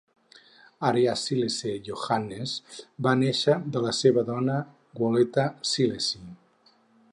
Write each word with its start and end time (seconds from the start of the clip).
Araya 0.87 1.11
Selassie 1.23 1.73
Yohannes 1.89 2.55
va 3.07 3.13
néixer 3.21 3.57
de 3.77 3.85
la 3.85 3.93
seva 4.01 4.25
dona 4.33 4.59
Wolete 5.03 5.49
Selassie. 5.75 6.27